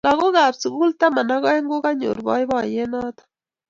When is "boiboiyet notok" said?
2.25-3.27